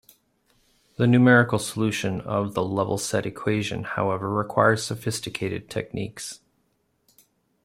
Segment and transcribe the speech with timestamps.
[0.95, 6.39] The numerical solution of the level-set equation, however, requires sophisticated techniques.